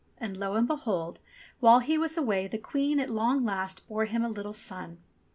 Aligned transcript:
And 0.17 0.35
lo 0.35 0.55
and 0.55 0.67
behold! 0.67 1.19
while 1.59 1.77
he 1.77 1.95
was 1.95 2.17
away 2.17 2.47
the 2.47 2.57
Queen 2.57 2.99
at 2.99 3.11
long 3.11 3.45
last 3.45 3.87
bore 3.87 4.05
him 4.05 4.25
a 4.25 4.29
little 4.29 4.51
son. 4.51 4.97